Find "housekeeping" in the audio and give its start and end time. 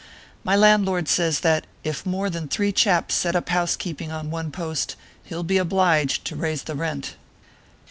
3.49-4.11